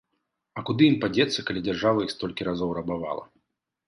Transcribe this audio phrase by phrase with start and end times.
[0.59, 3.23] А куды ім падзецца, калі дзяржава іх столькі разоў рабавала!